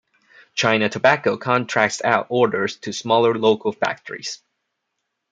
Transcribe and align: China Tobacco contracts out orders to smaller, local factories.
China 0.55 0.89
Tobacco 0.89 1.37
contracts 1.37 2.01
out 2.03 2.25
orders 2.29 2.77
to 2.77 2.91
smaller, 2.91 3.35
local 3.35 3.71
factories. 3.71 4.41